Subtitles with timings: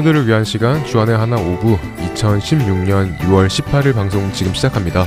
[0.00, 1.76] 청년들을 위한 시간 주안의 하나 오부
[2.14, 5.06] 2016년 6월 18일 방송 지금 시작합니다.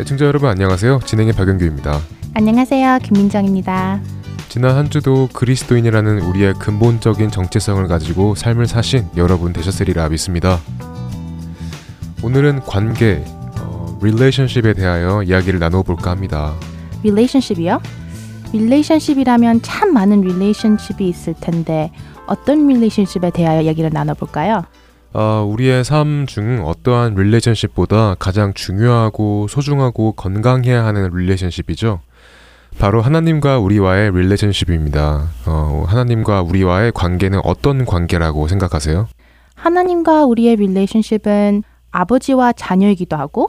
[0.00, 1.00] 애청자 여러분 안녕하세요.
[1.04, 2.00] 진행의 박영규입니다.
[2.34, 2.98] 안녕하세요.
[3.02, 4.00] 김민정입니다.
[4.48, 10.58] 지난 한 주도 그리스도인이라는 우리의 근본적인 정체성을 가지고 삶을 사신 여러분 되셨으리라 믿습니다.
[12.22, 13.24] 오늘은 관계,
[13.60, 16.54] 어, relationship에 대하여 이야기를 나눠볼까 합니다.
[17.02, 18.05] relationship이요?
[18.58, 21.90] Relationship이라면 참 많은 relationship이 있을 텐데
[22.26, 24.64] 어떤 relationship에 대하여 얘기를 나눠볼까요?
[25.12, 32.00] 어, 우리의 삶 중 어떠한 relationship보다 가장 중요하고 소중하고 건강해야 하는 relationship이죠.
[32.78, 35.28] 바로 하나님과 우리와의 relationship입니다.
[35.46, 39.08] 어, 하나님과 우리와의 관계는 어떤 관계라고 생각하세요?
[39.54, 43.48] 하나님과 우리의 relationship은 아버지와 자녀이기도 하고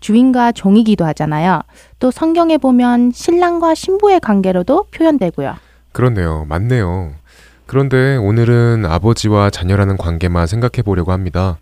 [0.00, 1.62] 주인과 종이기도 하잖아요.
[1.98, 5.54] 또 성경에 보면 신랑과 신부의 관계로도 표현되고요.
[5.92, 6.44] 그렇네요.
[6.48, 7.12] 맞네요.
[7.66, 11.58] 그런데 오늘은 아버지와 자녀라는 관계만 생각해 보려고 합니다.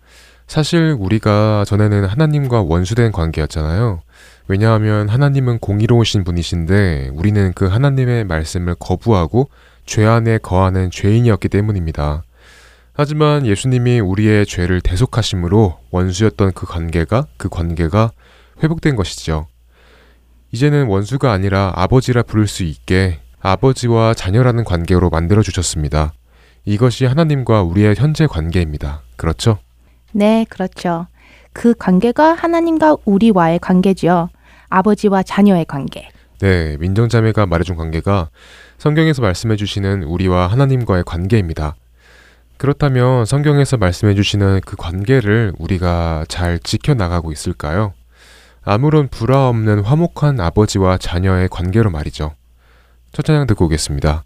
[0.47, 4.01] 사실 우리가 전에는 하나님과 원수된 관계였잖아요.
[4.47, 9.49] 왜냐하면 하나님은 공의로우신 분이신데 우리는 그 하나님의 말씀을 거부하고
[9.87, 12.23] 죄 안에 거하는 죄인이었기 때문입니다.
[12.97, 18.11] 하지만 예수님이 우리의 죄를 대속하심으로 원수였던 그 관계가 그 관계가
[18.63, 19.47] 회복된 것이죠.
[20.51, 26.13] 이제는 원수가 아니라 아버지라 부를 수 있게 아버지와 자녀라는 관계로 만들어 주셨습니다.
[26.63, 29.01] 이것이 하나님과 우리의 현재 관계입니다.
[29.17, 29.59] 그렇죠?
[30.13, 31.07] 네, 그렇죠.
[31.51, 34.29] 그 관계가 하나님과 우리와의 관계지요.
[34.69, 36.09] 아버지와 자녀의 관계.
[36.39, 38.29] 네, 민정자매가 말해준 관계가
[38.77, 41.75] 성경에서 말씀해 주시는 우리와 하나님과의 관계입니다.
[42.57, 47.93] 그렇다면 성경에서 말씀해 주시는 그 관계를 우리가 잘 지켜나가고 있을까요?
[48.63, 52.33] 아무런 불화 없는 화목한 아버지와 자녀의 관계로 말이죠.
[53.11, 54.23] 첫 찬양 듣고 오겠습니다.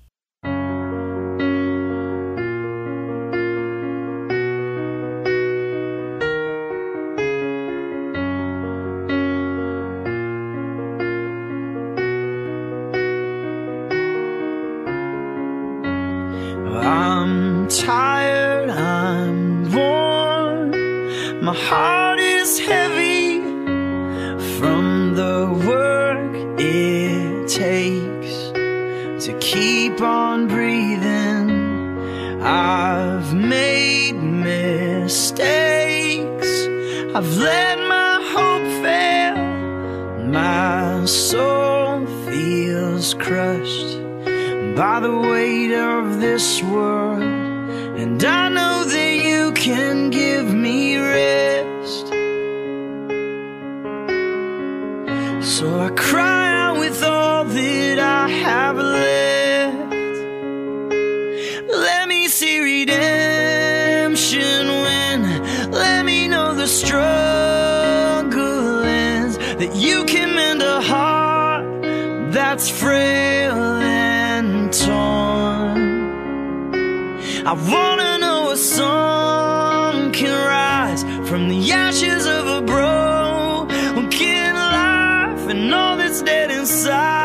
[77.45, 85.73] I wanna know a song can rise from the ashes of a broken life, and
[85.73, 87.18] all that's dead inside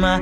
[0.00, 0.20] my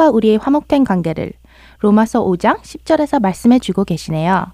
[0.00, 1.32] 하나님과 우리의 화목된 관계를
[1.80, 4.46] 로마서 5장 10절에서 말씀해 주고 계시네요.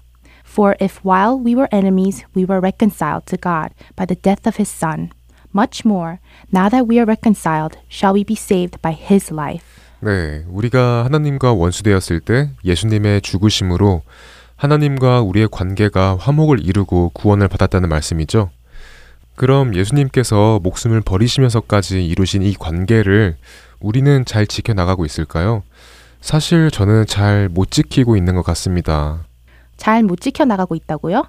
[0.45, 4.57] For if while we were enemies we were reconciled to God by the death of
[4.59, 5.09] his son,
[5.55, 6.19] much more
[6.53, 9.63] now that we are reconciled shall we be saved by his life.
[10.01, 14.01] 네, 우리가 하나님과 원수되었을 때 예수님의 죽으심으로
[14.57, 18.49] 하나님과 우리의 관계가 화목을 이루고 구원을 받았다는 말씀이죠.
[19.35, 23.37] 그럼 예수님께서 목숨을 버리시면서까지 이루신 이 관계를
[23.79, 25.63] 우리는 잘 지켜나가고 있을까요?
[26.21, 29.25] 사실 저는 잘 못 지키고 있는 것 같습니다.
[29.77, 31.23] 잘 못 지켜 나가고 있다고요?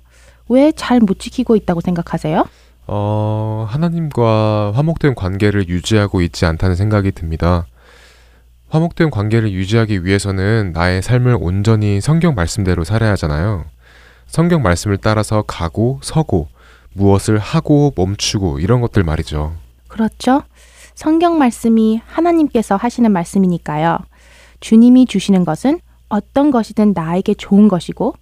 [0.49, 2.47] 왜 잘 못 지키고 있다고 생각하세요?
[2.87, 7.67] 어, 하나님과 화목된 관계를 유지하고 있지 않다는 생각이 듭니다.
[8.71, 13.67] 화목된 관계를 유지하기 위해서는 나의 삶을 온전히 성경 말씀대로 살아야 하잖아요.
[14.27, 16.49] 성경 말씀을 따라서 가고 서고
[16.95, 19.55] 무엇을 하고 멈추고 이런 것들 말이죠.
[19.89, 20.43] 그렇죠.
[20.99, 23.99] 성경 말씀이 하나님께서 하시는 말씀이니까요.
[24.59, 25.79] 주님이 주시는 것은
[26.09, 28.15] 어떤 것이든 나에게 좋은 것이고,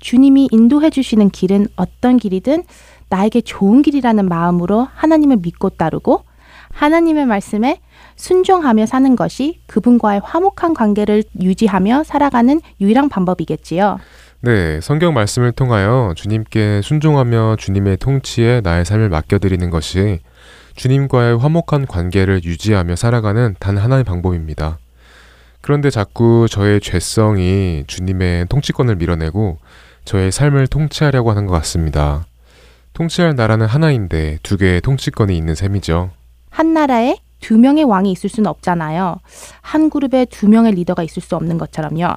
[0.00, 2.64] 주님이 인도해 주시는 길은 어떤 길이든
[3.08, 6.24] 나에게 좋은 길이라는 마음으로 하나님을 믿고 따르고,
[6.72, 7.78] 하나님의 말씀에
[8.16, 14.00] 순종하며 사는 것이 그분과의 화목한 관계를 유지하며 살아가는 유일한 방법이겠지요.
[14.40, 20.18] 네, 성경 말씀을 통하여 주님께 순종하며 주님의 통치에 나의 삶을 맡겨드리는 것이
[20.74, 24.78] 주님과의 화목한 관계를 유지하며 살아가는 단 하나의 방법입니다.
[25.60, 29.58] 그런데 자꾸 저의 죄성이 주님의 통치권을 밀어내고
[30.04, 32.26] 저의 삶을 통치하려고 하는 것 같습니다.
[32.92, 36.10] 통치할 나라는 하나인데 두 개의 통치권이 있는 셈이죠.
[36.50, 39.20] 한 나라에 두 명의 왕이 있을 수는 없잖아요.
[39.60, 42.08] 한 그룹에 두 명의 리더가 있을 수 없는 것처럼요.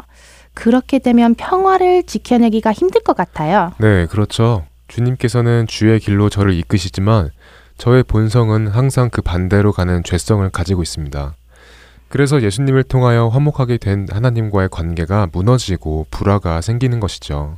[0.54, 3.72] 그렇게 되면 평화를 지켜내기가 힘들 것 같아요.
[3.78, 4.66] 네, 그렇죠.
[4.88, 7.30] 주님께서는 주의 길로 저를 이끄시지만
[7.78, 11.36] 저의 본성은 항상 그 반대로 가는 죄성을 가지고 있습니다.
[12.10, 17.58] 그래서 예수님을 통하여 화목하게 된 하나님과의 관계가 무너지고 불화가 생기는 것이죠.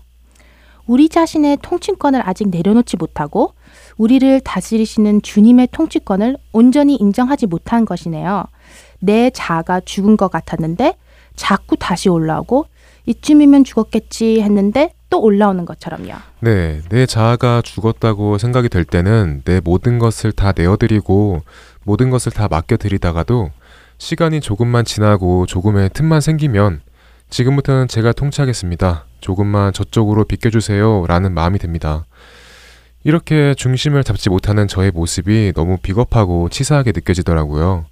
[0.87, 3.53] 우리 자신의 통치권을 아직 내려놓지 못하고
[3.97, 8.45] 우리를 다스리시는 주님의 통치권을 온전히 인정하지 못한 것이네요.
[8.99, 10.95] 내 자아가 죽은 것 같았는데
[11.35, 12.65] 자꾸 다시 올라오고
[13.05, 16.13] 이쯤이면 죽었겠지 했는데 또 올라오는 것처럼요.
[16.41, 21.41] 네, 내 자아가 죽었다고 생각이 될 때는 내 모든 것을 다 내어드리고
[21.83, 23.51] 모든 것을 다 맡겨드리다가도
[23.97, 26.81] 시간이 조금만 지나고 조금의 틈만 생기면
[27.29, 29.05] 지금부터는 제가 통치하겠습니다.
[29.19, 31.05] 조금만 저쪽으로 비켜주세요.
[31.07, 32.05] 라는 마음이 듭니다.
[33.03, 37.85] 이렇게 중심을 잡지 못하는 저의 모습이 너무 비겁하고 치사하게 느껴지더라고요.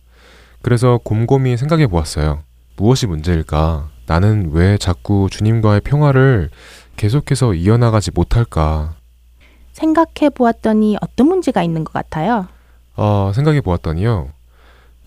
[0.61, 2.43] 그래서 곰곰이 생각해 보았어요.
[2.75, 3.89] 무엇이 문제일까?
[4.05, 6.49] 나는 왜 자꾸 주님과의 평화를
[6.97, 8.95] 계속해서 이어나가지 못할까?
[9.71, 12.47] 생각해 보았더니 어떤 문제가 있는 것 같아요.
[12.95, 14.29] 어, 생각해 보았더니요.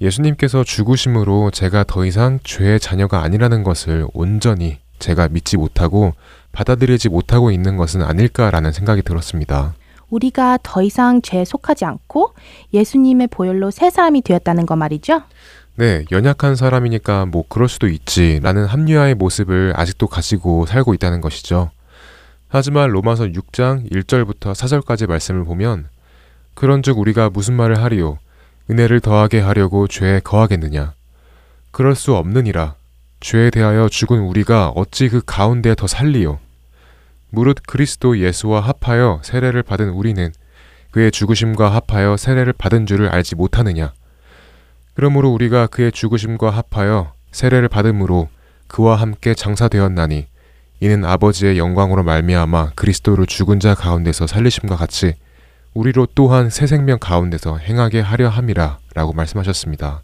[0.00, 6.14] 예수님께서 죽으심으로 제가 더 이상 죄의 자녀가 아니라는 것을 온전히 제가 믿지 못하고
[6.52, 9.74] 받아들이지 못하고 있는 것은 아닐까라는 생각이 들었습니다.
[10.08, 12.34] 우리가 더 이상 죄에 속하지 않고
[12.72, 15.22] 예수님의 보혈로 새 사람이 되었다는 거 말이죠.
[15.76, 21.70] 네, 연약한 사람이니까 뭐 그럴 수도 있지라는 합리화의 모습을 아직도 가지고 살고 있다는 것이죠.
[22.52, 25.88] 하지만 로마서 6장 1절부터 4절까지 말씀을 보면
[26.54, 28.18] 그런즉 우리가 무슨 말을 하리요?
[28.68, 30.94] 은혜를 더하게 하려고 죄에 거하겠느냐?
[31.70, 32.74] 그럴 수 없느니라.
[33.20, 36.40] 죄에 대하여 죽은 우리가 어찌 그 가운데 더 살리요?
[37.30, 40.32] 무릇 그리스도 예수와 합하여 세례를 받은 우리는
[40.90, 43.92] 그의 죽으심과 합하여 세례를 받은 줄을 알지 못하느냐?
[44.94, 48.28] 그러므로 우리가 그의 죽으심과 합하여 세례를 받음으로
[48.66, 50.26] 그와 함께 장사되었나니
[50.80, 55.14] 이는 아버지의 영광으로 말미암아 그리스도를 죽은 자 가운데서 살리심과 같이
[55.74, 60.02] 우리로 또한 새 생명 가운데서 행하게 하려 함이라라고 말씀하셨습니다.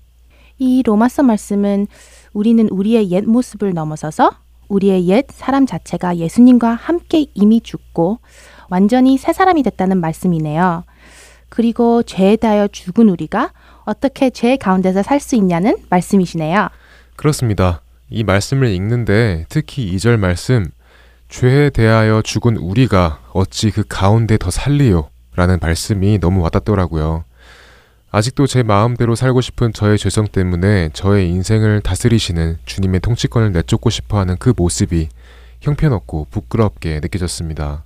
[0.59, 1.87] 이 로마서 말씀은
[2.33, 4.31] 우리는 우리의 옛 모습을 넘어서서
[4.69, 8.19] 우리의 옛 사람 자체가 예수님과 함께 이미 죽고
[8.69, 10.85] 완전히 새 사람이 됐다는 말씀이네요.
[11.49, 13.53] 그리고 죄에 대하여 죽은 우리가
[13.85, 16.69] 어떻게 죄 가운데서 살 수 있냐는 말씀이시네요.
[17.17, 17.81] 그렇습니다.
[18.09, 20.67] 이 말씀을 읽는데 특히 2절 말씀
[21.29, 27.25] 죄에 대하여 죽은 우리가 어찌 그 가운데 더 살리요 라는 말씀이 너무 와닿더라고요.
[28.11, 34.19] 아직도 제 마음대로 살고 싶은 저의 죄성 때문에 저의 인생을 다스리시는 주님의 통치권을 내쫓고 싶어
[34.19, 35.09] 하는 그 모습이
[35.61, 37.86] 형편없고 부끄럽게 느껴졌습니다.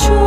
[0.00, 0.23] 나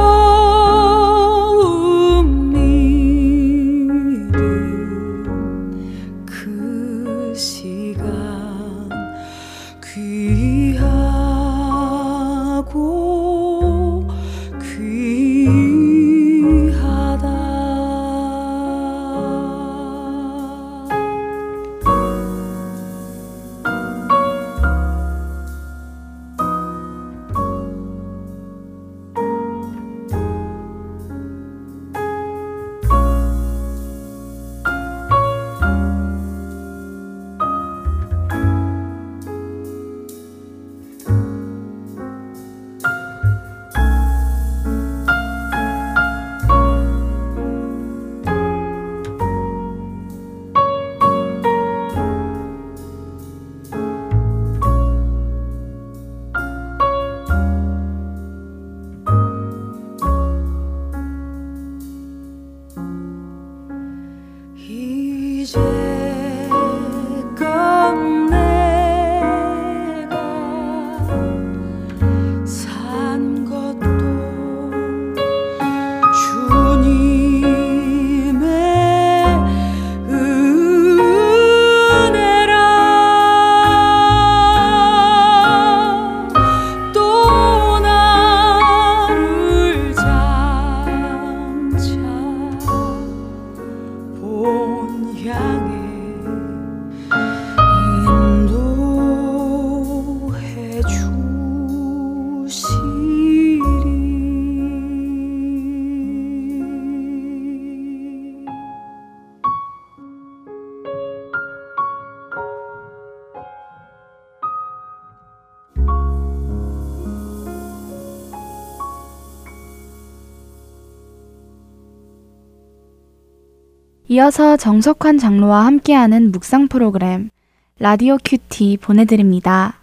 [124.10, 127.30] 이어서 정석환 장로와 함께하는 묵상 프로그램
[127.78, 129.82] 라디오 큐티 보내드립니다.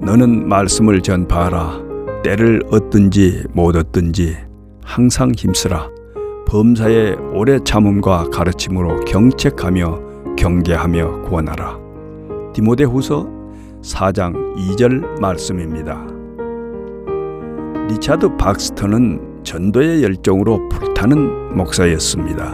[0.00, 1.87] 너는 말씀을 전파하라.
[2.22, 4.36] 때를 얻든지 못 얻든지
[4.82, 5.88] 항상 힘쓰라.
[6.46, 11.78] 범사의 오래 참음과 가르침으로 경책하며 경계하며 구원하라.
[12.54, 13.28] 디모데후서
[13.82, 16.06] 4장 2절 말씀입니다.
[17.88, 22.52] 리차드 박스터는 전도의 열정으로 불타는 목사였습니다.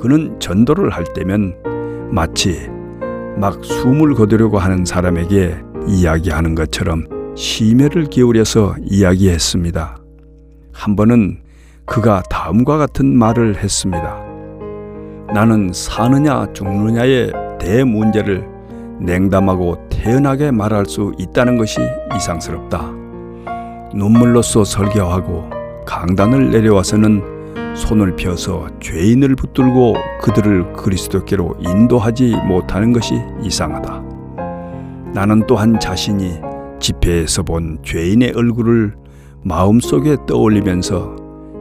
[0.00, 1.56] 그는 전도를 할 때면
[2.10, 2.68] 마치
[3.36, 9.96] 막 숨을 거두려고 하는 사람에게 이야기하는 것처럼 심혈을 기울여서 이야기했습니다.
[10.72, 11.38] 한 번은
[11.86, 14.20] 그가 다음과 같은 말을 했습니다.
[15.32, 17.30] 나는 사느냐 죽느냐의
[17.60, 18.44] 대문제를
[19.00, 21.78] 냉담하고 태연하게 말할 수 있다는 것이
[22.16, 22.90] 이상스럽다.
[23.94, 25.48] 눈물로써 설교하고
[25.86, 33.14] 강단을 내려와서는 손을 펴서 죄인을 붙들고 그들을 그리스도께로 인도하지 못하는 것이
[33.44, 34.02] 이상하다.
[35.14, 36.47] 나는 또한 자신이
[36.80, 38.94] 집회에서 본 죄인의 얼굴을
[39.44, 41.16] 마음속에 떠올리면서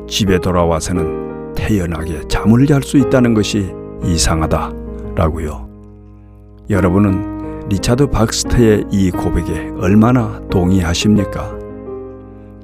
[0.07, 3.71] 집에 돌아와서는 태연하게 잠을 잘 수 있다는 것이
[4.03, 4.73] 이상하다.
[5.15, 5.67] 라고요.
[6.69, 11.57] 여러분은 리차드 박스터의 이 고백에 얼마나 동의하십니까?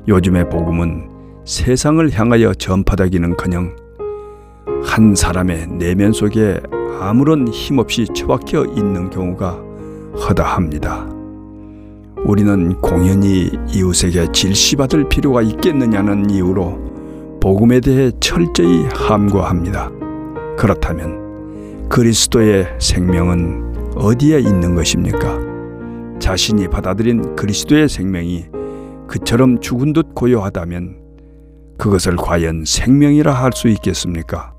[0.08, 1.10] 요즘의 복음은
[1.46, 3.76] 세상을 향하여 전파되기는커녕
[4.84, 6.60] 한 사람의 내면 속에
[7.02, 9.62] 아무런 힘없이 처박혀 있는 경우가
[10.28, 11.23] 허다합니다.
[12.26, 19.92] 우리는 공연히 이웃에게 질시받을 필요가 있겠느냐는 이유로 복음에 대해 철저히 함구합니다.
[20.58, 25.40] 그렇다면 그리스도의 생명은 어디에 있는 것입니까?
[26.20, 28.46] 자신이 받아들인 그리스도의 생명이
[29.08, 31.02] 그처럼 죽은 듯 고요하다면
[31.78, 34.54] 그것을 과연 생명이라 할 수 있겠습니까?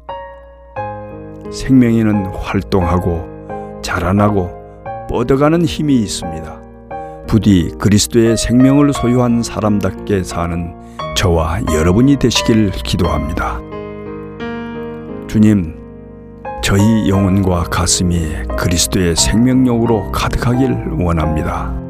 [1.50, 4.50] 생명에는 활동하고 자라나고
[5.09, 6.63] 뻗어가는 힘이 있습니다.
[7.26, 10.75] 부디 그리스도의 생명을 소유한 사람답게 사는
[11.16, 13.61] 저와 여러분이 되시길 기도합니다.
[15.28, 15.76] 주님,
[16.62, 21.83] 저희 영혼과 가슴이 그리스도의 생명력으로 가득하길 원합니다.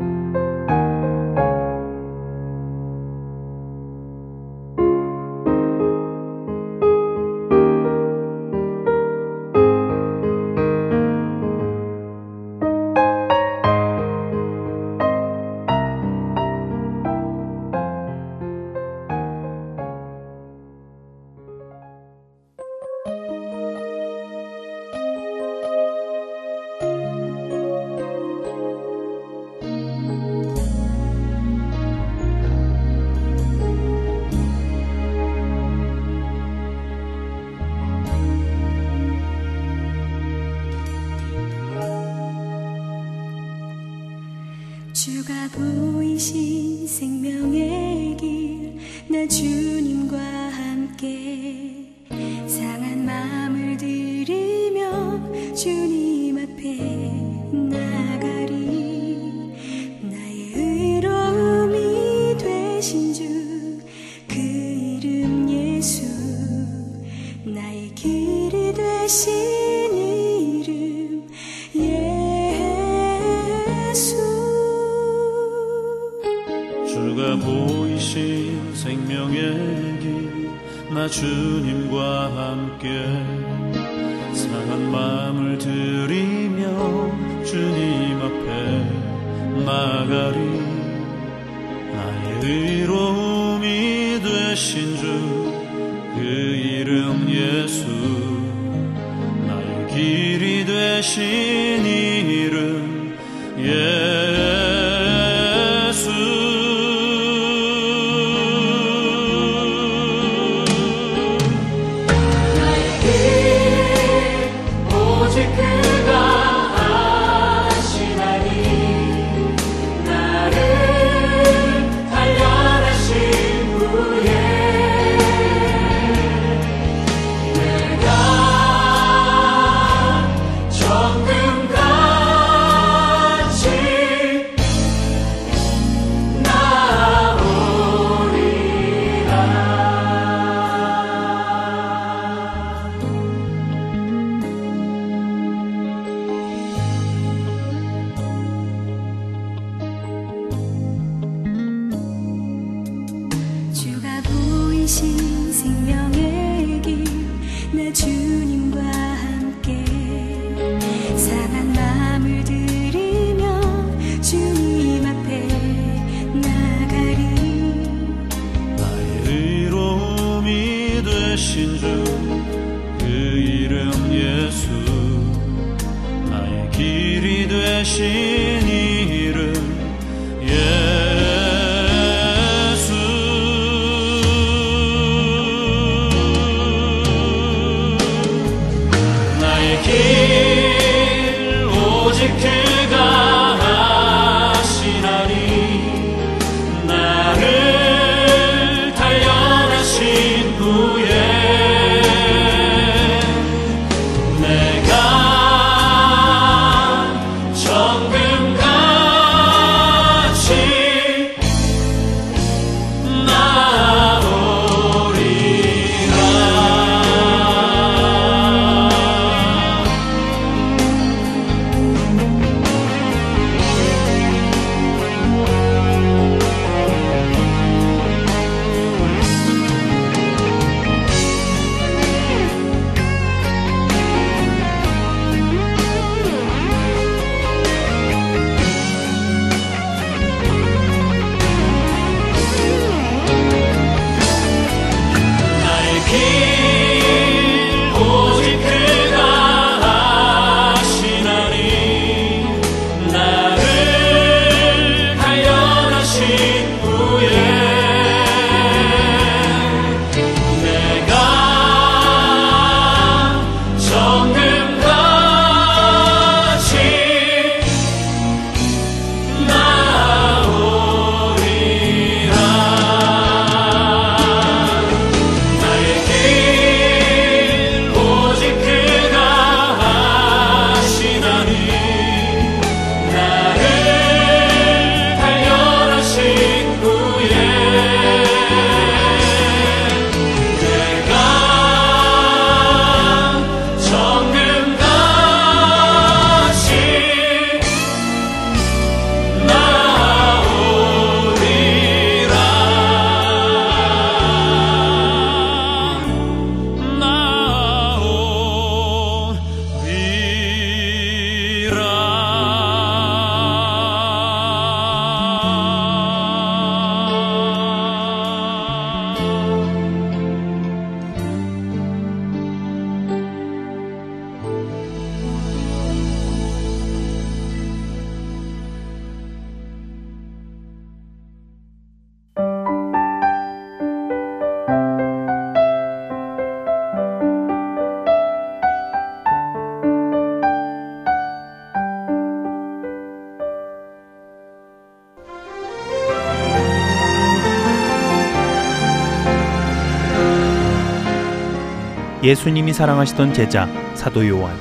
[352.25, 354.57] 예수님이 사랑하시던 제자 사도 요한.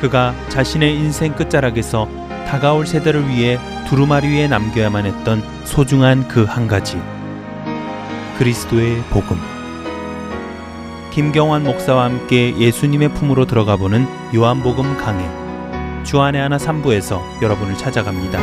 [0.00, 2.08] 그가 자신의 인생 끝자락에서
[2.46, 7.00] 다가올 세대를 위해 두루마리 위에 남겨야만 했던 소중한 그 한 가지.
[8.38, 9.36] 그리스도의 복음.
[11.10, 15.28] 김경환 목사와 함께 예수님의 품으로 들어가 보는 요한복음 강해.
[16.04, 18.38] 주안의 하나 3부에서 여러분을 찾아갑니다.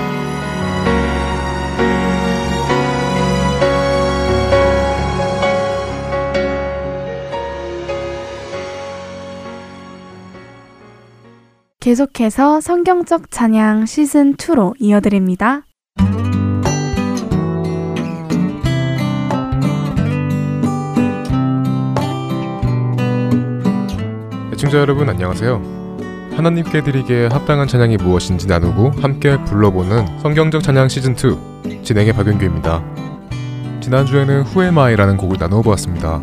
[11.87, 15.61] 계속해서 성경적 찬양 시즌 2로 이어드립니다.
[24.51, 25.61] 애청자 여러분 안녕하세요.
[26.35, 32.83] 하나님께 드리기에 합당한 찬양이 무엇인지 나누고 함께 불러보는 성경적 찬양 시즌 2 진행의 박윤규입니다.
[33.79, 36.21] 지난주에는 후에마이라는 곡을 나누어 보았습니다.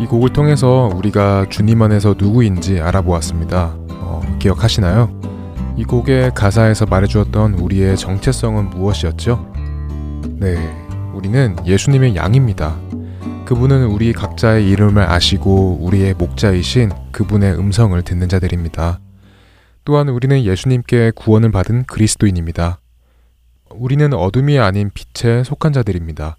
[0.00, 3.79] 이 곡을 통해서 우리가 주님 안에서 누구인지 알아보았습니다.
[4.10, 5.08] 어, 기억하시나요?
[5.76, 9.52] 이 곡의 가사에서 말해주었던 우리의 정체성은 무엇이었죠?
[10.40, 10.56] 네,
[11.14, 12.76] 우리는 예수님의 양입니다.
[13.46, 18.98] 그분은 우리 각자의 이름을 아시고 우리의 목자이신 그분의 음성을 듣는 자들입니다.
[19.84, 22.80] 또한 우리는 예수님께 구원을 받은 그리스도인입니다.
[23.70, 26.36] 우리는 어둠이 아닌 빛에 속한 자들입니다.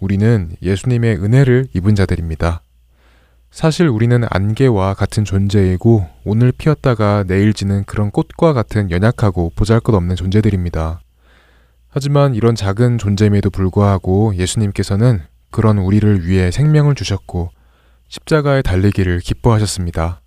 [0.00, 2.62] 우리는 예수님의 은혜를 입은 자들입니다.
[3.52, 11.02] 사실 우리는 안개와 같은 존재이고 오늘 피었다가 내일 지는 그런 꽃과 같은 연약하고 보잘것없는 존재들입니다.
[11.90, 17.50] 하지만 이런 작은 존재임에도 불구하고 예수님께서는 그런 우리를 위해 생명을 주셨고
[18.08, 20.22] 십자가에 달리기를 기뻐하셨습니다.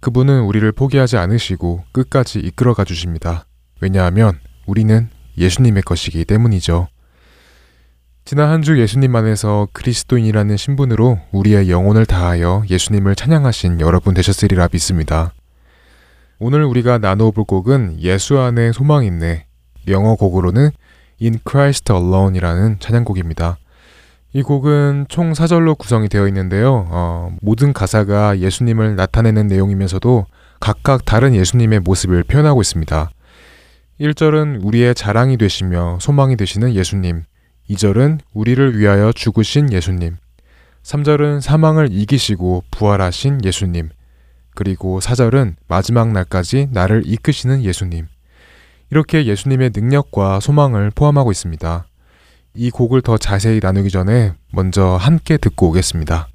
[0.00, 3.46] 그분은 우리를 포기하지 않으시고 끝까지 이끌어가 주십니다.
[3.80, 6.88] 왜냐하면 우리는 예수님의 것이기 때문이죠.
[8.24, 15.32] 지난 한 주 예수님 안에서 그리스도인이라는 신분으로 우리의 영혼을 다하여 예수님을 찬양하신 여러분 되셨으리라 믿습니다.
[16.38, 19.46] 오늘 우리가 나누어 볼 곡은 예수 안에 소망 있네.
[19.88, 20.70] 영어 곡으로는
[21.20, 23.58] In Christ Alone이라는 찬양곡입니다.
[24.34, 26.86] 이 곡은 총 4절로 구성이 되어 있는데요.
[26.90, 30.26] 어, 모든 가사가 예수님을 나타내는 내용이면서도
[30.58, 33.10] 각각 다른 예수님의 모습을 표현하고 있습니다.
[34.00, 37.24] 1절은 우리의 자랑이 되시며 소망이 되시는 예수님.
[37.72, 40.16] 2절은 우리를 위하여 죽으신 예수님.
[40.82, 43.88] 3절은 사망을 이기시고 부활하신 예수님.
[44.54, 48.06] 그리고 4절은 마지막 날까지 나를 이끄시는 예수님.
[48.90, 51.86] 이렇게 예수님의 능력과 소망을 포함하고 있습니다.
[52.54, 56.28] 이 곡을 더 자세히 나누기 전에 먼저 함께 듣고 오겠습니다.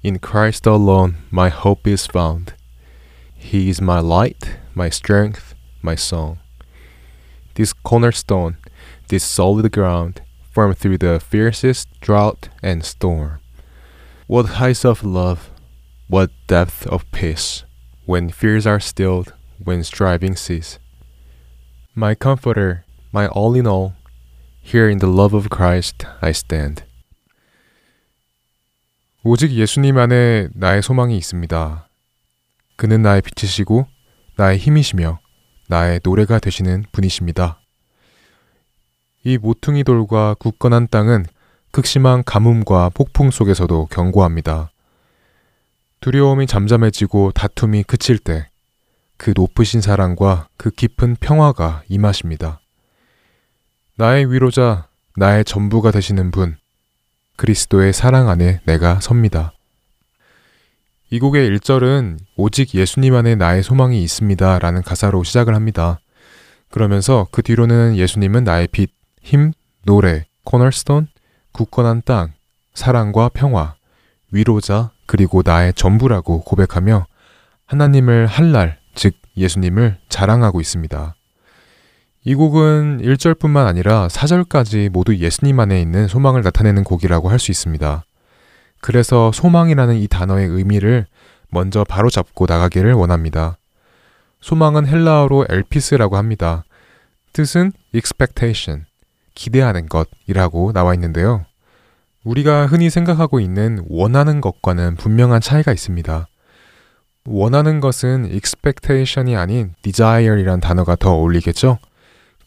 [0.00, 2.54] In Christ alone my hope is found.
[3.34, 6.38] He is my light, my strength, my song.
[7.54, 8.58] This cornerstone,
[9.08, 13.40] this solid ground, firm through the fiercest drought and storm.
[14.28, 15.50] What heights of love,
[16.06, 17.64] what depth of peace,
[18.06, 20.78] when fears are stilled, when striving cease.
[21.96, 23.94] My comforter, my all in all,
[24.62, 26.84] here in the love of Christ I stand.
[29.24, 31.88] 오직 예수님 안에 나의 소망이 있습니다.
[32.76, 33.86] 그는 나의 빛이시고
[34.36, 35.18] 나의 힘이시며
[35.68, 37.60] 나의 노래가 되시는 분이십니다.
[39.24, 41.26] 이 모퉁이 돌과 굳건한 땅은
[41.70, 44.70] 극심한 가뭄과 폭풍 속에서도 견고합니다.
[46.00, 48.48] 두려움이 잠잠해지고 다툼이 그칠 때
[49.18, 52.60] 그 높으신 사랑과 그 깊은 평화가 임하십니다.
[53.96, 56.56] 나의 위로자, 나의 전부가 되시는 분,
[57.38, 59.52] 그리스도의 사랑 안에 내가 섭니다.
[61.08, 66.00] 이 곡의 1절은 오직 예수님 안에 나의 소망이 있습니다 라는 가사로 시작을 합니다.
[66.68, 68.90] 그러면서 그 뒤로는 예수님은 나의 빛,
[69.22, 69.52] 힘,
[69.86, 71.06] 노래, 코널스톤,
[71.52, 72.32] 굳건한 땅,
[72.74, 73.76] 사랑과 평화,
[74.32, 77.06] 위로자, 그리고 나의 전부라고 고백하며
[77.66, 81.14] 하나님을 할날, 즉 예수님을 자랑하고 있습니다.
[82.28, 88.04] 이 곡은 1절뿐만 아니라 4절까지 모두 예수님 안에 있는 소망을 나타내는 곡이라고 할 수 있습니다.
[88.82, 91.06] 그래서 소망이라는 이 단어의 의미를
[91.48, 93.56] 먼저 바로 잡고 나가기를 원합니다.
[94.42, 96.64] 소망은 헬라어로 엘피스라고 합니다.
[97.32, 98.84] 뜻은 expectation,
[99.34, 101.46] 기대하는 것이라고 나와 있는데요.
[102.24, 106.28] 우리가 흔히 생각하고 있는 원하는 것과는 분명한 차이가 있습니다.
[107.24, 111.78] 원하는 것은 expectation이 아닌 desire이란 단어가 더 어울리겠죠?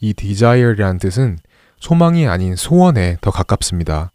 [0.01, 1.37] 이 desire이란 뜻은
[1.79, 4.11] 소망이 아닌 소원에 더 가깝습니다.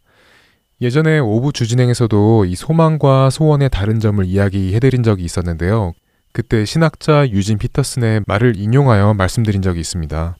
[0.79, 5.93] 예전에 오부 주진행에서도 이 소망과 소원의 다른 점을 이야기해드린 적이 있었는데요.
[6.33, 10.37] 그때 신학자 유진 피터슨의 말을 인용하여 말씀드린 적이 있습니다.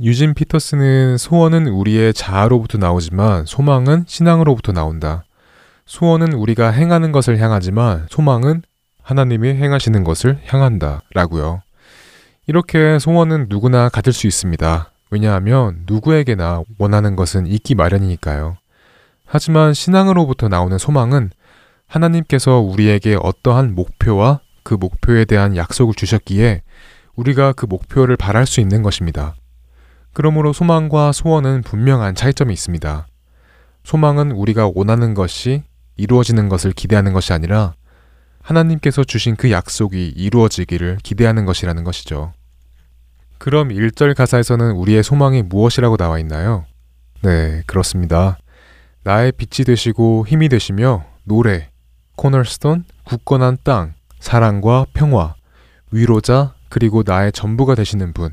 [0.00, 5.24] 유진 피터슨은 소원은 우리의 자아로부터 나오지만 소망은 신앙으로부터 나온다.
[5.84, 8.62] 소원은 우리가 행하는 것을 향하지만 소망은
[9.02, 11.02] 하나님이 행하시는 것을 향한다.
[11.12, 11.62] 라고요.
[12.48, 14.90] 이렇게 소원은 누구나 가질 수 있습니다.
[15.10, 18.56] 왜냐하면 누구에게나 원하는 것은 있기 마련이니까요.
[19.24, 21.30] 하지만 신앙으로부터 나오는 소망은
[21.86, 26.62] 하나님께서 우리에게 어떠한 목표와 그 목표에 대한 약속을 주셨기에
[27.14, 29.34] 우리가 그 목표를 바랄 수 있는 것입니다.
[30.12, 33.06] 그러므로 소망과 소원은 분명한 차이점이 있습니다.
[33.84, 35.62] 소망은 우리가 원하는 것이
[35.96, 37.74] 이루어지는 것을 기대하는 것이 아니라
[38.42, 42.32] 하나님께서 주신 그 약속이 이루어지기를 기대하는 것이라는 것이죠.
[43.38, 46.64] 그럼 1절 가사에서는 우리의 소망이 무엇이라고 나와 있나요?
[47.22, 48.38] 네, 그렇습니다.
[49.04, 51.70] 나의 빛이 되시고 힘이 되시며 노래,
[52.16, 55.34] 코널스톤, 굳건한 땅, 사랑과 평화,
[55.90, 58.32] 위로자, 그리고 나의 전부가 되시는 분.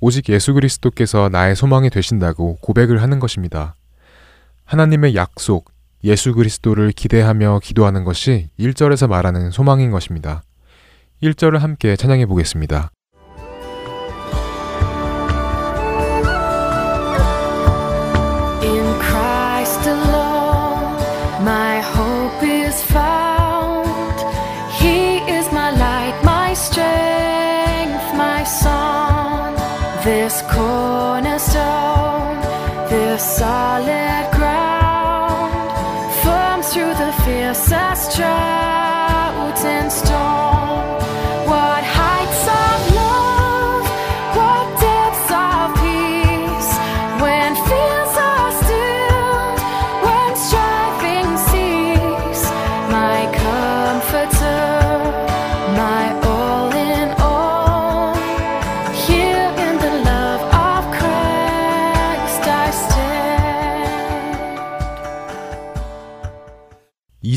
[0.00, 3.74] 오직 예수 그리스도께서 나의 소망이 되신다고 고백을 하는 것입니다.
[4.64, 5.70] 하나님의 약속,
[6.04, 10.42] 예수 그리스도를 기대하며 기도하는 것이 1절에서 말하는 소망인 것입니다.
[11.22, 12.90] 1절을 함께 찬양해 보겠습니다.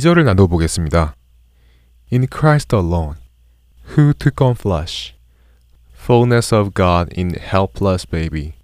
[0.02, 1.14] 2절을 나눠 보겠습니다.
[2.10, 3.16] In Christ alone,
[3.96, 5.14] who took on flesh,
[5.92, 8.54] fullness of God in helpless baby.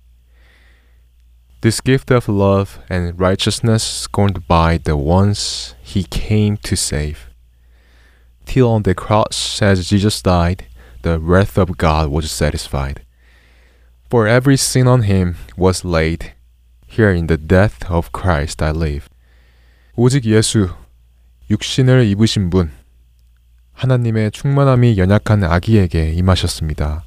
[1.61, 7.31] This gift of love and righteousness scorned by the ones he came to save.
[8.45, 10.67] Till on the cross, as Jesus died,
[11.03, 13.03] the wrath of God was satisfied.
[14.11, 16.33] For every sin on him was laid.
[16.87, 19.09] Here in the death of Christ I live.
[19.97, 20.71] 오직 예수,
[21.50, 22.70] 육신을 입으신 분,
[23.74, 27.06] 하나님의 충만함이 연약한 아기에게 임하셨습니다.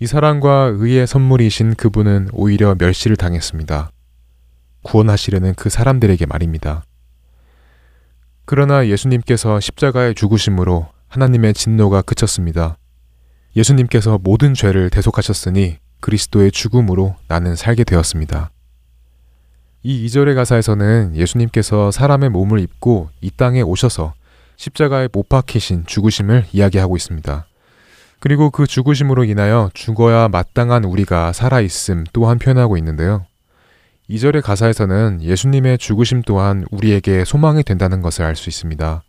[0.00, 3.92] 이 사랑과 의의 선물이신 그분은 오히려 멸시를 당했습니다.
[4.82, 6.82] 구원하시려는 그 사람들에게 말입니다.
[8.44, 12.78] 그러나 예수님께서 십자가의 죽으심으로 하나님의 진노가 그쳤습니다.
[13.54, 18.50] 예수님께서 모든 죄를 대속하셨으니 그리스도의 죽음으로 나는 살게 되었습니다.
[19.88, 24.12] 이 2절의 가사에서는 예수님께서 사람의 몸을 입고 이 땅에 오셔서
[24.56, 27.46] 십자가에 못 박히신 죽으심을 이야기하고 있습니다.
[28.20, 33.24] 그리고 그 죽으심으로 인하여 죽어야 마땅한 우리가 살아있음 또한 표현하고 있는데요.
[34.10, 39.02] 2절의 가사에서는 예수님의 죽으심 또한 우리에게 소망이 된다는 것을 알 수 있습니다.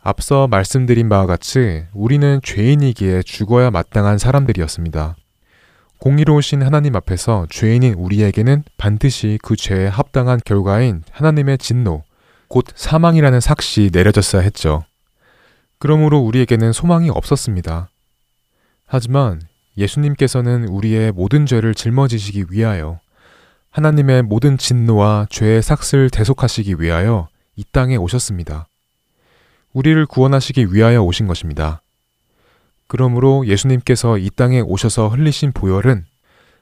[0.00, 5.16] 앞서 말씀드린 바와 같이 우리는 죄인이기에 죽어야 마땅한 사람들이었습니다.
[6.02, 12.02] 공의로우신 하나님 앞에서 죄인인 우리에게는 반드시 그 죄에 합당한 결과인 하나님의 진노,
[12.48, 14.84] 곧 사망이라는 삭시 내려졌어야 했죠.
[15.78, 17.88] 그러므로 우리에게는 소망이 없었습니다.
[18.84, 19.42] 하지만
[19.76, 22.98] 예수님께서는 우리의 모든 죄를 짊어지시기 위하여
[23.70, 28.66] 하나님의 모든 진노와 죄의 삭슬 대속하시기 위하여 이 땅에 오셨습니다.
[29.72, 31.80] 우리를 구원하시기 위하여 오신 것입니다.
[32.92, 36.04] 그러므로 예수님께서 이 땅에 오셔서 흘리신 보혈은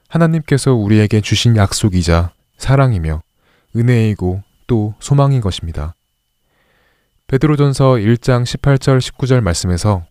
[0.07, 3.21] 하나님께서 우리에게 주신 약속이자 사랑이며
[3.75, 5.93] 은혜이고 또 소망인 것입니다.
[7.27, 10.05] 베드로전서 1장 18절 19절 말씀에서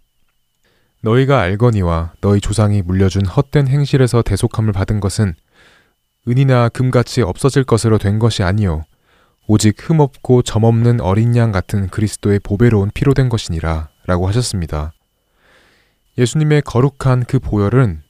[1.01, 5.35] 너희가 알거니와 너희 조상이 물려준 헛된 행실에서 대속함을 받은 것은
[6.29, 8.85] 은이나 금같이 없어질 것으로 된 것이 아니요
[9.47, 14.93] 오직 흠없고 점없는 어린 양 같은 그리스도의 보배로운 피로 된 것이니라 라고 하셨습니다.
[16.21, 18.03] 예수님의 거룩한 그 보혈은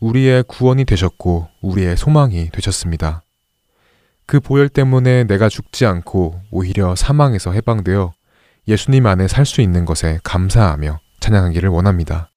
[0.00, 3.22] 우리의 구원이 되셨고 우리의 소망이 되셨습니다.
[4.24, 8.14] 그 보혈 때문에 내가 죽지 않고 오히려 사망에서 해방되어
[8.66, 12.29] 예수님 안에 살 수 있는 것에 감사하며 찬양하기를 원합니다.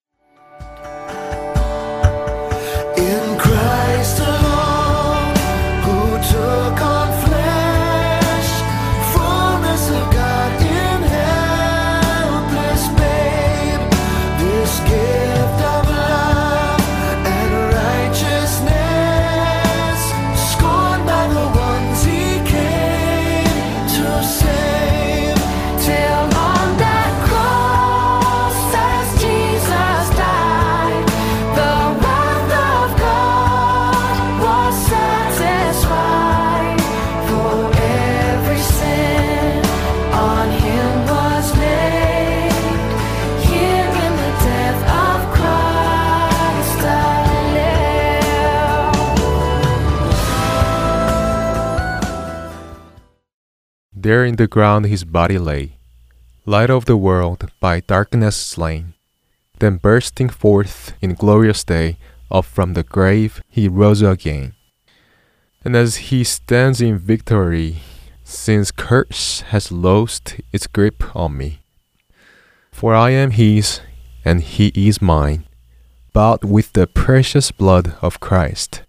[54.33, 55.79] in the ground his body lay,
[56.47, 58.95] light of the world by darkness slain.
[59.59, 61.99] Then bursting forth in glorious day,
[62.31, 64.55] up from the grave he rose again.
[65.65, 67.83] And as he stands in victory,
[68.25, 71.61] sin's curse has lost its grip on me.
[72.71, 73.81] For I am his,
[74.25, 75.45] and he is mine,
[76.13, 78.83] bought with the precious blood of Christ.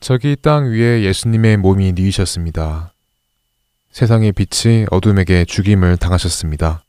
[0.00, 2.91] 저기 땅 위에 예수님의 몸이 누이셨습니다.
[3.93, 6.83] 세상의 빛이 어둠에게 죽임을 당하셨습니다.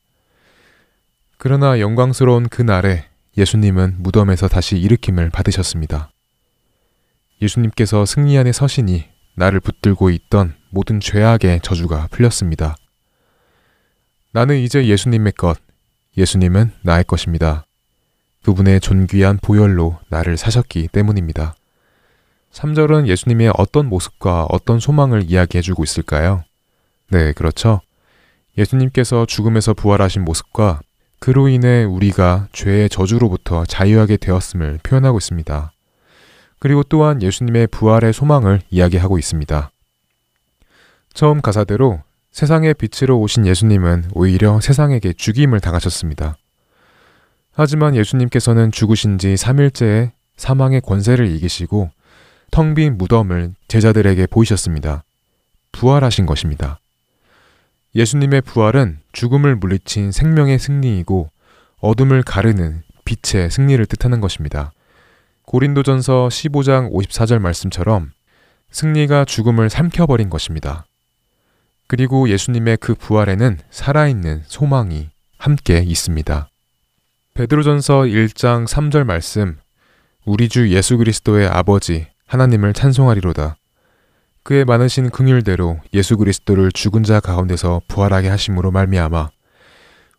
[1.36, 3.05] 그러나 영광스러운 그날에
[3.36, 6.11] 예수님은 무덤에서 다시 일으킴을 받으셨습니다.
[7.42, 9.05] 예수님께서 승리 안에 서시니
[9.36, 12.74] 나를 붙들고 있던 모든 죄악의 저주가 풀렸습니다.
[14.32, 15.59] 나는 이제 예수님의 것,
[16.16, 17.66] 예수님은 나의 것입니다.
[18.44, 21.55] 그분의 존귀한 보혈로 나를 사셨기 때문입니다.
[22.52, 26.44] 3절은 예수님의 어떤 모습과 어떤 소망을 이야기해주고 있을까요?
[27.11, 27.80] 네, 그렇죠.
[28.57, 30.80] 예수님께서 죽음에서 부활하신 모습과
[31.18, 35.72] 그로 인해 우리가 죄의 저주로부터 자유하게 되었음을 표현하고 있습니다.
[36.59, 39.70] 그리고 또한 예수님의 부활의 소망을 이야기하고 있습니다.
[41.12, 46.36] 처음 가사대로 세상의 빛으로 오신 예수님은 오히려 세상에게 죽임을 당하셨습니다.
[47.52, 51.90] 하지만 예수님께서는 죽으신 지 3일째에 사망의 권세를 이기시고
[52.50, 55.05] 텅 빈 무덤을 제자들에게 보이셨습니다.
[55.72, 56.80] 부활하신 것입니다.
[57.95, 61.30] 예수님의 부활은 죽음을 물리친 생명의 승리이고
[61.78, 64.72] 어둠을 가르는 빛의 승리를 뜻하는 것입니다.
[65.47, 68.11] 고린도전서 15장 54절 말씀처럼
[68.70, 70.86] 승리가 죽음을 삼켜버린 것입니다.
[71.86, 76.49] 그리고 예수님의 그 부활에는 살아있는 소망이 함께 있습니다.
[77.34, 79.59] 베드로전서 1장 3절 말씀
[80.24, 83.57] 우리 주 예수 그리스도의 아버지 하나님을 찬송하리로다.
[84.45, 89.30] 그의 많으신 긍휼대로 예수 그리스도를 죽은 자 가운데서 부활하게 하심으로 말미암아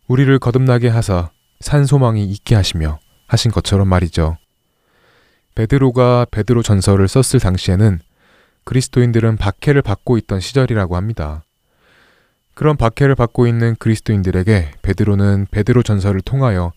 [0.08, 2.98] 우리를 거듭나게 하사 산 소망이 있게 하시며
[3.28, 4.36] 하신 것처럼 말이죠.
[5.54, 8.00] 베드로가 베드로 전서를 썼을 당시에는
[8.64, 11.44] 그리스도인들은 박해를 받고 있던 시절이라고 합니다.
[12.54, 16.72] 그런 박해를 받고 있는 그리스도인들에게 베드로는 베드로 전설을 통하여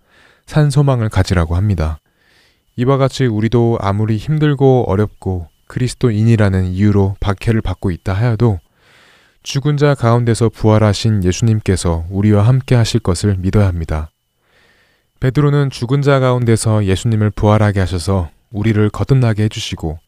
[0.45, 1.99] 산 소망을 가지라고 합니다.
[2.75, 8.59] 이와 같이 우리도 아무리 힘들고 어렵고 그리스도인이라는 이유로 박해를 받고 있다 하여도
[9.43, 14.11] 죽은 자 가운데서 부활하신 예수님께서 우리와 함께 하실 것을 믿어야 합니다.
[15.21, 19.99] 베드로는 죽은 자 가운데서 예수님을 부활하게 하셔서 우리를 거듭나게 해주시고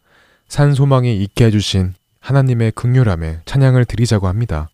[0.47, 4.69] 산 소망이 있게 해주신 하나님의 극률함에 찬양을 드리자고 합니다.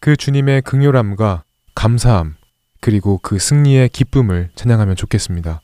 [0.00, 2.36] 그 주님의 극률함과 감사함
[2.80, 5.62] 그리고 그 승리의 기쁨을 찬양하면 좋겠습니다.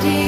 [0.00, 0.27] Body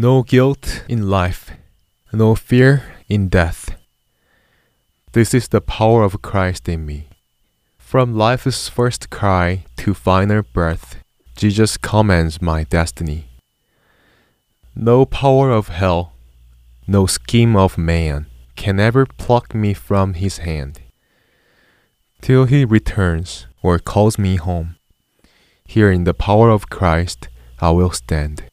[0.00, 1.50] No guilt in life,
[2.10, 3.76] no fear in death.
[5.12, 7.10] This is the power of Christ in me.
[7.76, 10.96] From life's first cry to final breath,
[11.36, 13.26] Jesus commands my destiny.
[14.74, 16.14] No power of hell,
[16.86, 18.24] no scheme of man
[18.56, 20.80] can ever pluck me from his hand.
[22.22, 24.76] Till he returns or calls me home,
[25.66, 27.28] here in the power of Christ
[27.60, 28.49] I will stand.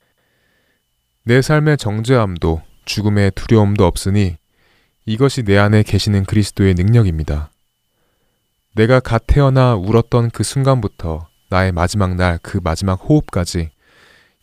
[1.28, 4.38] 내 삶의 정죄함도 죽음의 두려움도 없으니
[5.06, 7.52] 이것이 내 안에 계시는 그리스도의 능력입니다.
[8.76, 13.72] 내가 갓 태어나 울었던 그 순간부터 나의 마지막 날 그 마지막 호흡까지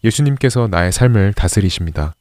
[0.04, 2.14] 예수님께서 나의 삶을 다스리십니다.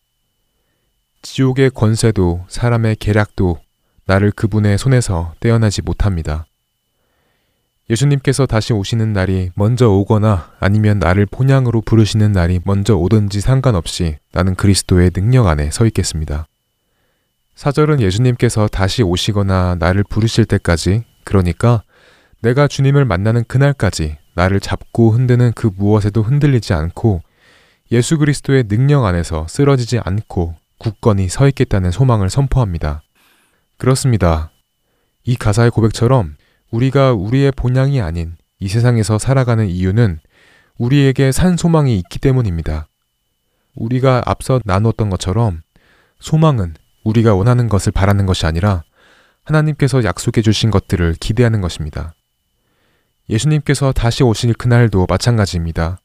[1.24, 3.60] 지옥의 권세도 사람의 계략도
[4.06, 6.46] 나를 그분의 손에서 떼어나지 못합니다.
[7.90, 14.56] 예수님께서 다시 오시는 날이 먼저 오거나 아니면 나를 본향으로 부르시는 날이 먼저 오든지 상관없이 나는
[14.56, 16.48] 그리스도의 능력 안에 서 있겠습니다.
[17.56, 21.84] 사절은 예수님께서 다시 오시거나 나를 부르실 때까지, 그러니까
[22.42, 27.22] 내가 주님을 만나는 그날까지 나를 잡고 흔드는 그 무엇에도 흔들리지 않고
[27.92, 33.04] 예수 그리스도의 능력 안에서 쓰러지지 않고 굳건히 서 있겠다는 소망을 선포합니다.
[33.78, 34.52] 그렇습니다.
[35.26, 36.36] 이 가사의 고백처럼
[36.74, 40.20] 우리가 우리의 본향이 아닌 이 세상에서 살아가는 이유는
[40.80, 42.88] 우리에게 산 소망이 있기 때문입니다.
[43.76, 45.62] 우리가 앞서 나누었던 것처럼
[46.20, 48.84] 소망은 우리가 원하는 것을 바라는 것이 아니라
[49.44, 52.16] 하나님께서 약속해 주신 것들을 기대하는 것입니다.
[53.30, 56.00] 예수님께서 다시 오실 그날도 마찬가지입니다.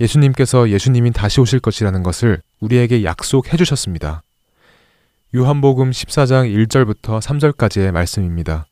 [0.00, 4.22] 예수님께서 예수님이 다시 오실 것이라는 것을 우리에게 약속해 주셨습니다.
[5.34, 8.66] 요한복음 14장 1절부터 3절까지의 말씀입니다.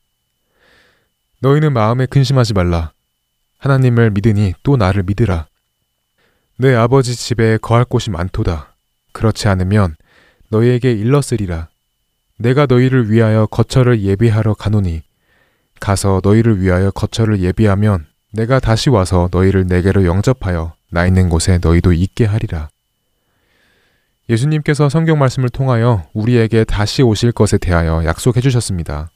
[1.43, 2.93] 너희는 마음에 근심하지 말라.
[3.57, 5.47] 하나님을 믿으니 또 나를 믿으라.
[6.57, 8.73] 내 아버지 집에 거할 곳이 많도다.
[9.11, 9.97] 그렇지 않으면
[10.47, 11.67] 너희에게 일렀으리라.
[12.39, 15.01] 내가 너희를 위하여 거처를 예비하러 가노니
[15.81, 21.91] 가서 너희를 위하여 거처를 예비하면 내가 다시 와서 너희를 내게로 영접하여 나 있는 곳에 너희도
[21.91, 22.69] 있게 하리라.
[24.29, 29.09] 예수님께서 성경 말씀을 통하여 우리에게 다시 오실 것에 대하여 약속해 주셨습니다.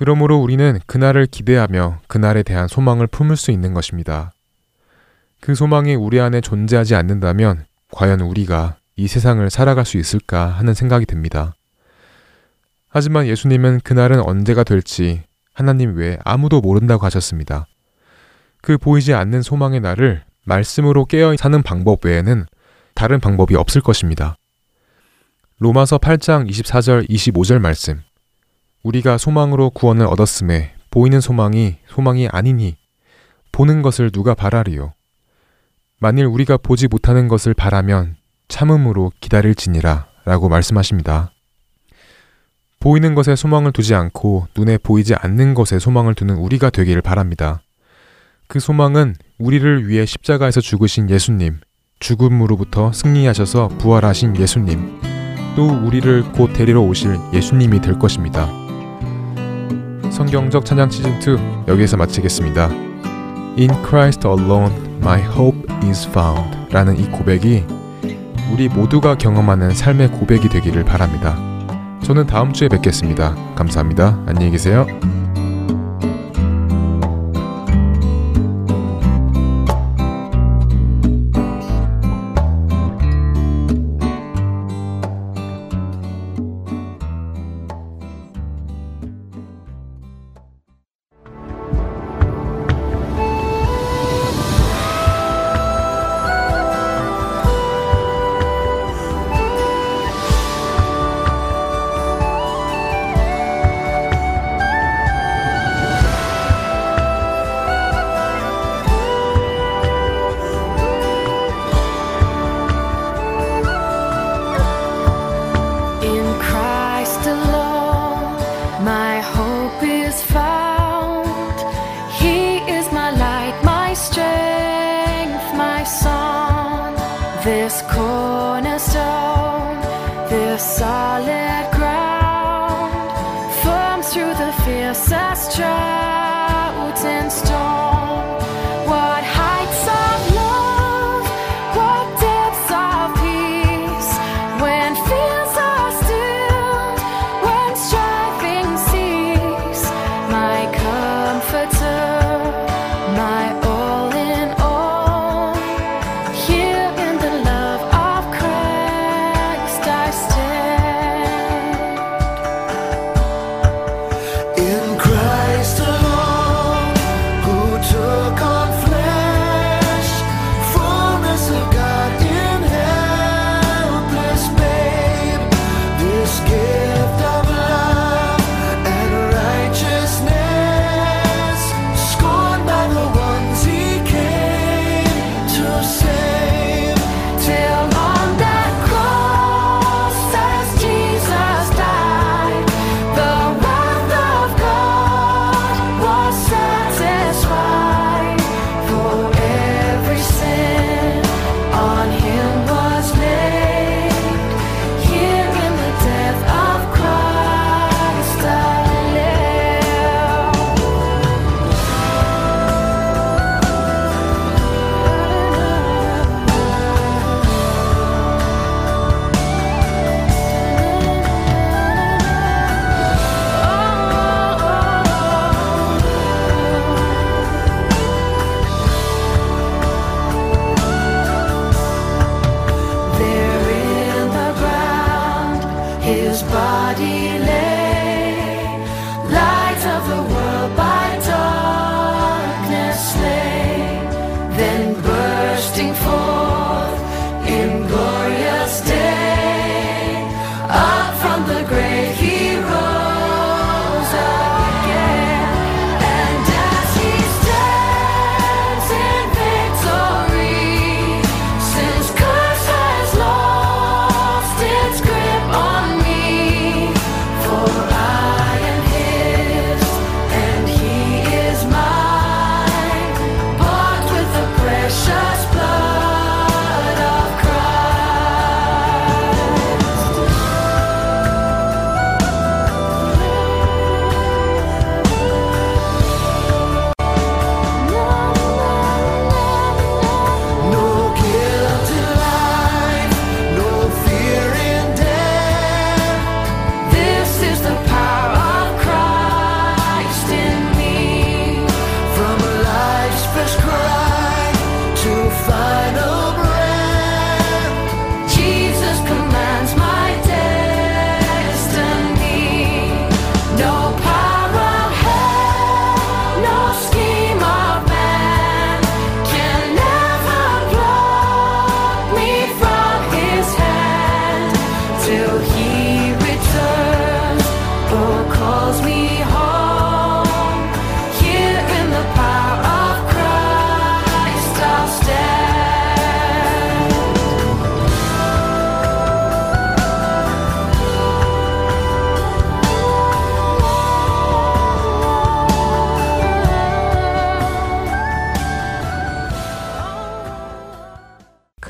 [0.00, 4.32] 그러므로 우리는 그날을 기대하며 그날에 대한 소망을 품을 수 있는 것입니다.
[5.42, 11.04] 그 소망이 우리 안에 존재하지 않는다면 과연 우리가 이 세상을 살아갈 수 있을까 하는 생각이
[11.04, 11.54] 듭니다.
[12.88, 15.22] 하지만 예수님은 그날은 언제가 될지
[15.52, 17.66] 하나님 외에 아무도 모른다고 하셨습니다.
[18.62, 22.46] 그 보이지 않는 소망의 날을 말씀으로 깨어 사는 방법 외에는
[22.94, 24.38] 다른 방법이 없을 것입니다.
[25.58, 28.00] 로마서 8장 24절 25절 말씀.
[28.82, 32.76] 우리가 소망으로 구원을 얻었음에 보이는 소망이 소망이 아니니
[33.52, 34.92] 보는 것을 누가 바라리요.
[35.98, 38.16] 만일 우리가 보지 못하는 것을 바라면
[38.48, 41.32] 참음으로 기다릴지니라 라고 말씀하십니다.
[42.80, 47.60] 보이는 것에 소망을 두지 않고 눈에 보이지 않는 것에 소망을 두는 우리가 되기를 바랍니다.
[48.48, 51.60] 그 소망은 우리를 위해 십자가에서 죽으신 예수님,
[52.00, 55.00] 죽음으로부터 승리하셔서 부활하신 예수님,
[55.54, 58.59] 또 우리를 곧 데리러 오실 예수님이 될 것입니다.
[60.10, 62.68] 성경적 찬양 시즌 2 여기에서 마치겠습니다.
[63.58, 67.64] In Christ alone my hope is found 라는 이 고백이
[68.52, 71.36] 우리 모두가 경험하는 삶의 고백이 되기를 바랍니다.
[72.02, 73.36] 저는 다음 주에 뵙겠습니다.
[73.54, 74.22] 감사합니다.
[74.26, 74.86] 안녕히 계세요.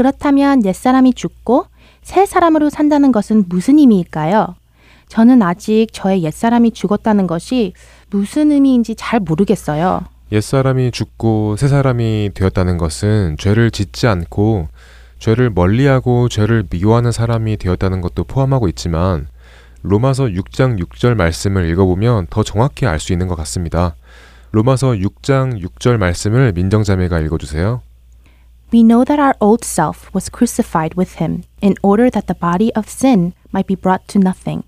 [0.00, 1.66] 그렇다면 옛사람이 죽고
[2.00, 4.54] 새 사람으로 산다는 것은 무슨 의미일까요?
[5.08, 7.74] 저는 아직 저의 옛사람이 죽었다는 것이
[8.08, 10.00] 무슨 의미인지 잘 모르겠어요.
[10.32, 14.68] 옛사람이 죽고 새 사람이 되었다는 것은 죄를 짓지 않고
[15.18, 19.28] 죄를 멀리하고 죄를 미워하는 사람이 되었다는 것도 포함하고 있지만
[19.82, 23.96] 로마서 6장 6절 말씀을 읽어보면 더 정확히 알 수 있는 것 같습니다.
[24.52, 27.82] 로마서 6장 6절 말씀을 민정자매가 읽어주세요.
[28.72, 32.70] We know that our old self was crucified with him in order that the body
[32.76, 34.62] of sin might be brought to nothing,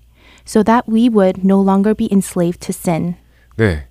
[0.45, 3.15] so that we would no longer be enslaved to sin.
[3.57, 3.87] 네.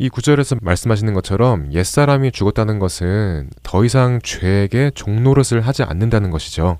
[0.00, 6.78] 이 구절에서 말씀하시는 것처럼 옛사람이 죽었다는 것은 더 이상 죄에게 종노릇을 하지 않는다는 것이죠.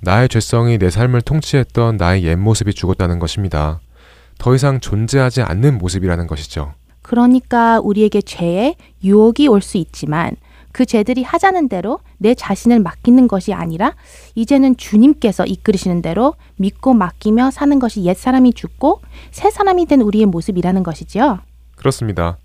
[0.00, 3.80] 나의 죄성이 내 삶을 통치했던 나의 옛 모습이 죽었다는 것입니다.
[4.38, 6.74] 더 이상 존재하지 않는 모습이라는 것이죠.
[7.02, 8.74] 그러니까 우리에게 죄에
[9.04, 10.32] 유혹이 올 수 있지만
[10.74, 13.94] 그 죄들이 하자는 대로 내 자신을 맡기는 것이 아니라
[14.34, 19.00] 이제는 주님께서 이끌으시는 대로 믿고 맡기며 사는 것이 옛 사람이 죽고
[19.30, 21.38] 새 사람이 된 우리의 모습이라는 것이지요.
[21.76, 22.38] 그렇습니다.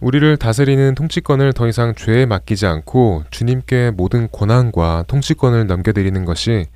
[0.00, 6.66] 우리를 다스리는 통치권을 더 이상 죄에 맡기지 않고 주님께 모든 권한과 통치권을 넘겨드리는 것이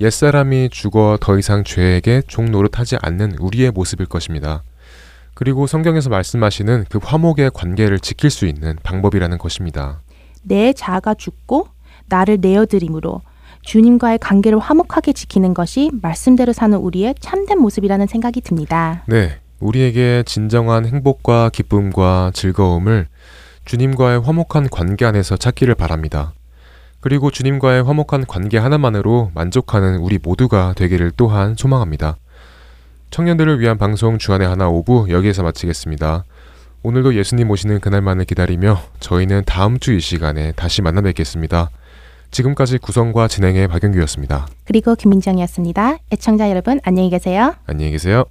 [0.00, 4.62] 옛사람이 죽어 더 이상 죄에게 종 노릇하지 않는 우리의 모습일 것입니다.
[5.34, 10.00] 그리고 성경에서 말씀하시는 그 화목의 관계를 지킬 수 있는 방법이라는 것입니다.
[10.46, 11.68] 내 자아가 죽고
[12.08, 13.20] 나를 내어드림으로
[13.62, 19.02] 주님과의 관계를 화목하게 지키는 것이 말씀대로 사는 우리의 참된 모습이라는 생각이 듭니다.
[19.08, 23.08] 네, 우리에게 진정한 행복과 기쁨과 즐거움을
[23.64, 26.32] 주님과의 화목한 관계 안에서 찾기를 바랍니다.
[27.00, 32.16] 그리고 주님과의 화목한 관계 하나만으로 만족하는 우리 모두가 되기를 또한 소망합니다.
[33.10, 36.24] 청년들을 위한 방송 주안의 하나 오부 여기에서 마치겠습니다.
[36.86, 41.68] 오늘도 예수님 오시는 그날만을 기다리며 저희는 다음 주 이 시간에 다시 만나 뵙겠습니다.
[42.30, 44.46] 지금까지 구성과 진행의 박영규였습니다.
[44.64, 45.98] 그리고 김민정이었습니다.
[46.12, 47.56] 애청자 여러분 안녕히 계세요.
[47.66, 48.26] 안녕히 계세요.